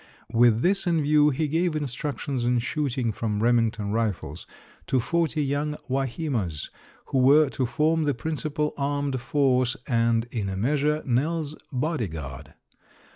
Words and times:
With 0.33 0.61
this 0.63 0.87
in 0.87 1.03
view 1.03 1.29
he 1.29 1.47
gave 1.47 1.75
instructions 1.75 2.43
in 2.43 2.57
shooting 2.57 3.11
from 3.11 3.43
Remington 3.43 3.91
rifles 3.91 4.47
to 4.87 4.99
forty 4.99 5.43
young 5.45 5.77
Wahimas 5.87 6.71
who 7.09 7.19
were 7.19 7.51
to 7.51 7.67
form 7.67 8.05
the 8.05 8.15
principal 8.15 8.73
armed 8.79 9.21
force 9.21 9.77
and 9.87 10.25
in 10.31 10.49
a 10.49 10.57
measure 10.57 11.03
Nell's 11.05 11.53
body 11.71 12.07
guard. 12.07 12.55